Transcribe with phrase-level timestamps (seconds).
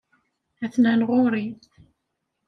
[0.63, 1.47] Atnan ɣuṛ-i.